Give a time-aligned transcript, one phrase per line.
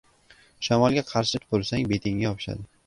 [0.69, 2.71] •Shamolga qarshi tupursang, betingga yopishadi.